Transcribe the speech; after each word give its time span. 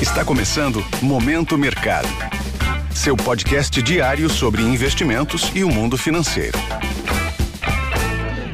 Está 0.00 0.22
começando 0.22 0.84
Momento 1.00 1.56
Mercado. 1.56 2.06
Seu 2.94 3.16
podcast 3.16 3.80
diário 3.80 4.28
sobre 4.28 4.60
investimentos 4.60 5.50
e 5.54 5.64
o 5.64 5.70
mundo 5.70 5.96
financeiro. 5.96 6.58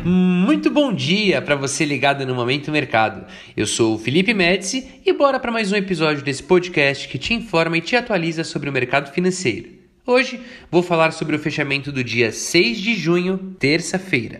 Muito 0.04 0.70
bom 0.70 0.92
dia 0.92 1.42
para 1.42 1.56
você 1.56 1.84
ligado 1.84 2.24
no 2.24 2.32
Momento 2.32 2.70
Mercado. 2.70 3.26
Eu 3.56 3.66
sou 3.66 3.96
o 3.96 3.98
Felipe 3.98 4.32
Médici 4.32 4.86
e 5.04 5.12
bora 5.12 5.40
para 5.40 5.50
mais 5.50 5.72
um 5.72 5.76
episódio 5.76 6.22
desse 6.22 6.44
podcast 6.44 7.08
que 7.08 7.18
te 7.18 7.34
informa 7.34 7.76
e 7.76 7.80
te 7.80 7.96
atualiza 7.96 8.44
sobre 8.44 8.70
o 8.70 8.72
mercado 8.72 9.12
financeiro. 9.12 9.68
Hoje 10.06 10.40
vou 10.70 10.82
falar 10.82 11.10
sobre 11.10 11.34
o 11.34 11.40
fechamento 11.40 11.90
do 11.90 12.04
dia 12.04 12.30
6 12.30 12.78
de 12.78 12.94
junho, 12.94 13.56
terça-feira. 13.58 14.38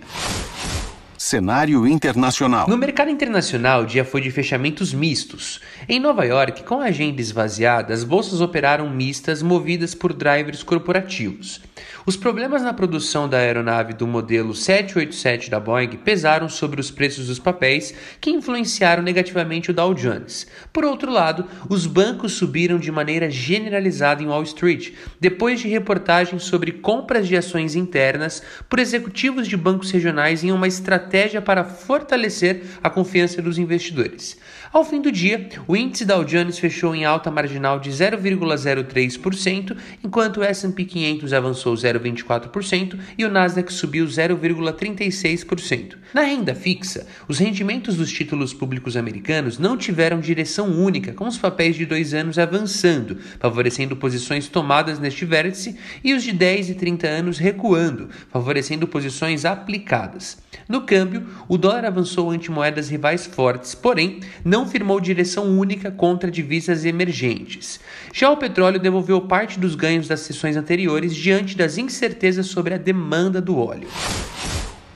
Cenário 1.25 1.86
internacional. 1.86 2.68
No 2.68 2.77
mercado 2.77 3.09
internacional, 3.09 3.82
o 3.82 3.86
dia 3.86 4.04
foi 4.04 4.21
de 4.21 4.29
fechamentos 4.29 4.93
mistos. 4.93 5.61
Em 5.89 6.00
Nova 6.00 6.25
York, 6.25 6.64
com 6.64 6.80
a 6.80 6.86
agenda 6.86 7.21
esvaziada, 7.21 7.94
as 7.94 8.03
bolsas 8.03 8.40
operaram 8.40 8.90
mistas 8.90 9.40
movidas 9.40 9.94
por 9.94 10.13
drivers 10.13 10.64
corporativos. 10.64 11.61
Os 12.04 12.16
problemas 12.16 12.63
na 12.63 12.72
produção 12.72 13.29
da 13.29 13.39
aeronave 13.39 13.93
do 13.93 14.04
modelo 14.04 14.53
787 14.53 15.49
da 15.49 15.61
Boeing 15.61 15.96
pesaram 15.99 16.49
sobre 16.49 16.80
os 16.80 16.90
preços 16.90 17.29
dos 17.29 17.39
papéis, 17.39 17.94
que 18.21 18.30
influenciaram 18.30 19.02
negativamente 19.02 19.71
o 19.71 19.75
Dow 19.75 19.94
Jones. 19.94 20.49
Por 20.72 20.85
outro 20.85 21.13
lado, 21.13 21.46
os 21.68 21.86
bancos 21.86 22.32
subiram 22.32 22.79
de 22.79 22.91
maneira 22.91 23.30
generalizada 23.30 24.21
em 24.22 24.27
Wall 24.27 24.43
Street, 24.43 24.91
depois 25.21 25.61
de 25.61 25.68
reportagens 25.68 26.43
sobre 26.43 26.72
compras 26.72 27.29
de 27.29 27.36
ações 27.36 27.77
internas 27.77 28.43
por 28.68 28.80
executivos 28.80 29.46
de 29.46 29.57
bancos 29.57 29.93
regionais 29.93 30.43
em 30.43 30.50
uma 30.50 30.66
estratégia 30.66 31.11
para 31.43 31.64
fortalecer 31.64 32.62
a 32.83 32.89
confiança 32.89 33.42
dos 33.42 33.58
investidores. 33.58 34.39
Ao 34.72 34.83
fim 34.84 35.02
do 35.02 35.12
dia, 35.12 35.50
o 35.69 35.77
índice 35.77 36.06
Dow 36.06 36.25
Jones 36.25 36.58
fechou 36.58 36.94
em 36.94 37.05
alta 37.05 37.30
marginal 37.30 37.78
de 37.78 37.91
0,03%, 37.91 39.77
enquanto 40.02 40.38
o 40.38 40.42
S&P 40.42 40.84
500 40.86 41.33
avançou 41.34 41.74
0,24% 41.74 42.98
e 43.18 43.24
o 43.27 43.30
Nasdaq 43.30 43.70
subiu 43.70 44.06
0,36%. 44.06 45.96
Na 46.14 46.22
renda 46.22 46.55
fixa, 46.55 47.06
os 47.28 47.38
rendimentos 47.38 47.96
dos 47.96 48.10
títulos 48.10 48.55
públicos 48.55 48.96
americanos 48.96 49.58
não 49.58 49.77
tiveram 49.77 50.20
direção 50.20 50.70
única, 50.70 51.12
com 51.12 51.27
os 51.27 51.36
papéis 51.36 51.77
de 51.77 51.84
dois 51.84 52.14
anos 52.14 52.38
avançando, 52.38 53.18
favorecendo 53.38 53.94
posições 53.94 54.48
tomadas 54.48 54.98
neste 54.98 55.27
vértice, 55.27 55.77
e 56.02 56.14
os 56.14 56.22
de 56.22 56.33
10 56.33 56.70
e 56.70 56.74
30 56.74 57.06
anos 57.06 57.38
recuando, 57.38 58.08
favorecendo 58.30 58.86
posições 58.86 59.44
aplicadas. 59.44 60.38
No 60.68 60.83
câmbio, 61.03 61.27
o 61.48 61.58
dólar 61.58 61.84
avançou 61.84 62.31
ante 62.31 62.50
moedas 62.50 62.89
rivais 62.89 63.27
fortes, 63.27 63.75
porém 63.75 64.20
não 64.45 64.67
firmou 64.67 65.00
direção 65.00 65.58
única 65.58 65.91
contra 65.91 66.31
divisas 66.31 66.84
emergentes. 66.84 67.81
Já 68.12 68.31
o 68.31 68.36
petróleo 68.36 68.78
devolveu 68.78 69.20
parte 69.23 69.58
dos 69.58 69.75
ganhos 69.75 70.06
das 70.06 70.20
sessões 70.20 70.56
anteriores 70.56 71.14
diante 71.14 71.56
das 71.56 71.77
incertezas 71.78 72.47
sobre 72.47 72.75
a 72.75 72.78
demanda 72.78 73.41
do 73.41 73.58
óleo. 73.58 73.89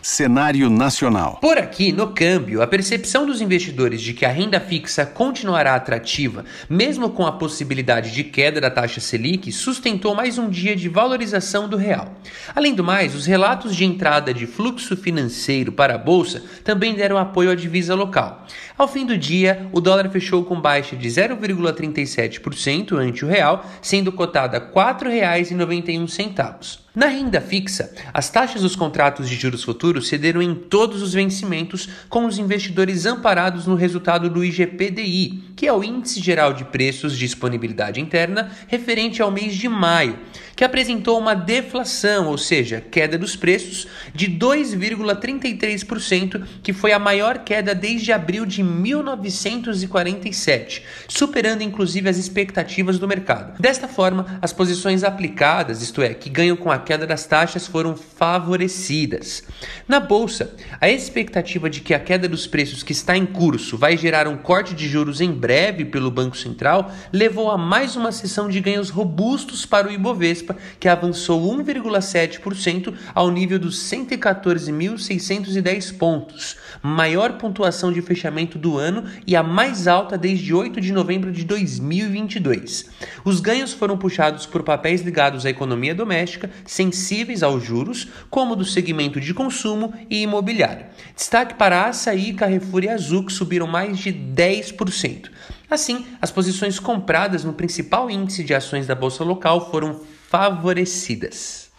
Cenário 0.08 0.70
nacional. 0.70 1.38
Por 1.40 1.58
aqui, 1.58 1.90
no 1.90 2.12
câmbio, 2.12 2.62
a 2.62 2.66
percepção 2.68 3.26
dos 3.26 3.40
investidores 3.40 4.00
de 4.00 4.14
que 4.14 4.24
a 4.24 4.30
renda 4.30 4.60
fixa 4.60 5.04
continuará 5.04 5.74
atrativa, 5.74 6.44
mesmo 6.70 7.10
com 7.10 7.26
a 7.26 7.32
possibilidade 7.32 8.12
de 8.12 8.22
queda 8.22 8.60
da 8.60 8.70
taxa 8.70 9.00
Selic, 9.00 9.50
sustentou 9.50 10.14
mais 10.14 10.38
um 10.38 10.48
dia 10.48 10.76
de 10.76 10.88
valorização 10.88 11.68
do 11.68 11.76
real. 11.76 12.14
Além 12.54 12.72
do 12.72 12.84
mais, 12.84 13.16
os 13.16 13.26
relatos 13.26 13.74
de 13.74 13.84
entrada 13.84 14.32
de 14.32 14.46
fluxo 14.46 14.96
financeiro 14.96 15.72
para 15.72 15.96
a 15.96 15.98
bolsa 15.98 16.40
também 16.62 16.94
deram 16.94 17.18
apoio 17.18 17.50
à 17.50 17.56
divisa 17.56 17.96
local. 17.96 18.46
Ao 18.78 18.86
fim 18.86 19.04
do 19.04 19.18
dia, 19.18 19.68
o 19.72 19.80
dólar 19.80 20.08
fechou 20.08 20.44
com 20.44 20.60
baixa 20.60 20.94
de 20.94 21.08
0,37% 21.08 22.96
ante 22.96 23.24
o 23.24 23.28
real, 23.28 23.66
sendo 23.82 24.12
cotada 24.12 24.58
R$ 24.58 24.66
4,91. 24.72 26.85
Na 26.96 27.08
renda 27.08 27.42
fixa, 27.42 27.92
as 28.14 28.30
taxas 28.30 28.62
dos 28.62 28.74
contratos 28.74 29.28
de 29.28 29.36
juros 29.36 29.62
futuros 29.62 30.08
cederam 30.08 30.40
em 30.40 30.54
todos 30.54 31.02
os 31.02 31.12
vencimentos, 31.12 31.90
com 32.08 32.24
os 32.24 32.38
investidores 32.38 33.04
amparados 33.04 33.66
no 33.66 33.74
resultado 33.74 34.30
do 34.30 34.42
IGPDI, 34.42 35.44
que 35.54 35.66
é 35.66 35.72
o 35.74 35.84
Índice 35.84 36.22
Geral 36.22 36.54
de 36.54 36.64
Preços 36.64 37.12
de 37.12 37.18
Disponibilidade 37.18 38.00
Interna, 38.00 38.50
referente 38.66 39.20
ao 39.20 39.30
mês 39.30 39.54
de 39.54 39.68
maio, 39.68 40.18
que 40.56 40.64
apresentou 40.64 41.16
uma 41.18 41.34
deflação, 41.34 42.28
ou 42.28 42.38
seja, 42.38 42.80
queda 42.80 43.18
dos 43.18 43.36
preços, 43.36 43.86
de 44.14 44.30
2,33%, 44.30 46.46
que 46.62 46.72
foi 46.72 46.92
a 46.92 46.98
maior 46.98 47.40
queda 47.40 47.74
desde 47.74 48.10
abril 48.10 48.46
de 48.46 48.62
1947, 48.62 50.82
superando 51.06 51.60
inclusive 51.60 52.08
as 52.08 52.16
expectativas 52.16 52.98
do 52.98 53.06
mercado. 53.06 53.60
Desta 53.60 53.86
forma, 53.86 54.38
as 54.40 54.54
posições 54.54 55.04
aplicadas, 55.04 55.82
isto 55.82 56.00
é, 56.00 56.14
que 56.14 56.30
ganham 56.30 56.56
com 56.56 56.70
a 56.70 56.85
queda 56.86 57.06
das 57.06 57.26
taxas, 57.26 57.66
foram 57.66 57.94
favorecidas. 57.96 59.42
Na 59.88 59.98
bolsa, 59.98 60.54
a 60.80 60.88
expectativa 60.88 61.68
de 61.68 61.80
que 61.80 61.92
a 61.92 61.98
queda 61.98 62.28
dos 62.28 62.46
preços 62.46 62.84
que 62.84 62.92
está 62.92 63.16
em 63.16 63.26
curso 63.26 63.76
vai 63.76 63.96
gerar 63.96 64.28
um 64.28 64.36
corte 64.36 64.72
de 64.72 64.88
juros 64.88 65.20
em 65.20 65.32
breve 65.32 65.84
pelo 65.84 66.08
Banco 66.10 66.36
Central 66.36 66.92
levou 67.12 67.50
a 67.50 67.58
mais 67.58 67.96
uma 67.96 68.12
sessão 68.12 68.48
de 68.48 68.60
ganhos 68.60 68.88
robustos 68.88 69.66
para 69.66 69.88
o 69.88 69.92
Ibovespa, 69.92 70.56
que 70.78 70.88
avançou 70.88 71.42
1,7% 71.56 72.94
ao 73.12 73.28
nível 73.30 73.58
dos 73.58 73.76
114.610 73.90 75.98
pontos, 75.98 76.56
maior 76.82 77.38
pontuação 77.38 77.92
de 77.92 78.00
fechamento 78.00 78.58
do 78.58 78.78
ano 78.78 79.04
e 79.26 79.34
a 79.34 79.42
mais 79.42 79.88
alta 79.88 80.16
desde 80.16 80.54
8 80.54 80.80
de 80.80 80.92
novembro 80.92 81.32
de 81.32 81.44
2022. 81.44 82.88
Os 83.24 83.40
ganhos 83.40 83.72
foram 83.72 83.98
puxados 83.98 84.46
por 84.46 84.62
papéis 84.62 85.02
ligados 85.02 85.44
à 85.44 85.50
economia 85.50 85.92
doméstica, 85.94 86.48
sensíveis 86.76 87.42
aos 87.42 87.64
juros, 87.64 88.08
como 88.28 88.54
do 88.54 88.64
segmento 88.64 89.18
de 89.18 89.32
consumo 89.32 89.94
e 90.10 90.22
imobiliário. 90.22 90.86
Destaque 91.14 91.54
para 91.54 91.86
Açaí, 91.86 92.34
Carrefour 92.34 92.84
e 92.84 92.88
Azul, 92.88 93.24
que 93.24 93.32
subiram 93.32 93.66
mais 93.66 93.98
de 93.98 94.12
10%. 94.12 95.30
Assim, 95.70 96.04
as 96.20 96.30
posições 96.30 96.78
compradas 96.78 97.42
no 97.42 97.54
principal 97.54 98.10
índice 98.10 98.44
de 98.44 98.54
ações 98.54 98.86
da 98.86 98.94
bolsa 98.94 99.24
local 99.24 99.70
foram 99.70 100.00
favorecidas. 100.28 101.70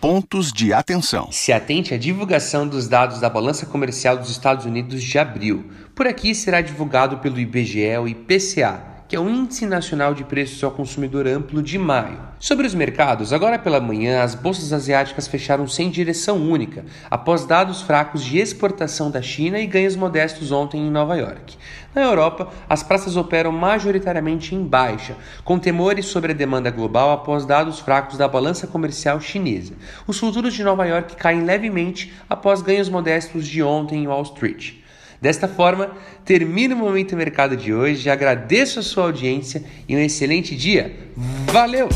Pontos 0.00 0.52
de 0.52 0.72
atenção. 0.72 1.30
Se 1.30 1.52
atente 1.52 1.94
à 1.94 1.98
divulgação 1.98 2.66
dos 2.66 2.88
dados 2.88 3.20
da 3.20 3.30
balança 3.30 3.64
comercial 3.66 4.16
dos 4.16 4.30
Estados 4.30 4.64
Unidos 4.66 5.02
de 5.02 5.18
abril. 5.18 5.70
Por 5.94 6.06
aqui 6.06 6.34
será 6.34 6.60
divulgado 6.60 7.18
pelo 7.18 7.38
IBGE 7.38 7.96
o 7.98 8.08
IPCA, 8.08 8.93
que 9.14 9.16
é 9.16 9.20
o 9.20 9.30
Índice 9.30 9.64
Nacional 9.64 10.12
de 10.12 10.24
Preços 10.24 10.64
ao 10.64 10.72
Consumidor 10.72 11.24
Amplo 11.28 11.62
de 11.62 11.78
maio. 11.78 12.18
Sobre 12.40 12.66
os 12.66 12.74
mercados, 12.74 13.32
agora 13.32 13.56
pela 13.56 13.80
manhã, 13.80 14.24
as 14.24 14.34
bolsas 14.34 14.72
asiáticas 14.72 15.28
fecharam 15.28 15.68
sem 15.68 15.88
direção 15.88 16.36
única, 16.38 16.84
após 17.08 17.44
dados 17.44 17.80
fracos 17.80 18.24
de 18.24 18.38
exportação 18.38 19.12
da 19.12 19.22
China 19.22 19.60
e 19.60 19.68
ganhos 19.68 19.94
modestos 19.94 20.50
ontem 20.50 20.84
em 20.84 20.90
Nova 20.90 21.14
York. 21.14 21.56
Na 21.94 22.02
Europa, 22.02 22.48
as 22.68 22.82
praças 22.82 23.16
operam 23.16 23.52
majoritariamente 23.52 24.52
em 24.52 24.64
baixa, 24.64 25.14
com 25.44 25.60
temores 25.60 26.06
sobre 26.06 26.32
a 26.32 26.34
demanda 26.34 26.72
global 26.72 27.12
após 27.12 27.46
dados 27.46 27.78
fracos 27.78 28.18
da 28.18 28.26
balança 28.26 28.66
comercial 28.66 29.20
chinesa. 29.20 29.74
Os 30.08 30.18
futuros 30.18 30.54
de 30.54 30.64
Nova 30.64 30.84
York 30.86 31.14
caem 31.14 31.44
levemente 31.44 32.12
após 32.28 32.62
ganhos 32.62 32.88
modestos 32.88 33.46
de 33.46 33.62
ontem 33.62 34.02
em 34.02 34.08
Wall 34.08 34.24
Street. 34.24 34.82
Desta 35.24 35.48
forma, 35.48 35.92
termino 36.22 36.74
o 36.74 36.78
Momento 36.78 37.16
Mercado 37.16 37.56
de 37.56 37.72
hoje, 37.72 38.10
agradeço 38.10 38.80
a 38.80 38.82
sua 38.82 39.04
audiência 39.04 39.64
e 39.88 39.96
um 39.96 39.98
excelente 39.98 40.54
dia. 40.54 40.94
Valeu! 41.50 41.88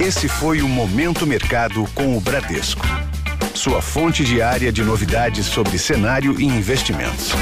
Esse 0.00 0.26
foi 0.26 0.60
o 0.62 0.68
Momento 0.68 1.24
Mercado 1.24 1.88
com 1.94 2.16
o 2.16 2.20
Bradesco. 2.20 2.84
Sua 3.54 3.80
fonte 3.80 4.24
diária 4.24 4.72
de 4.72 4.82
novidades 4.82 5.46
sobre 5.46 5.78
cenário 5.78 6.40
e 6.40 6.44
investimentos. 6.44 7.34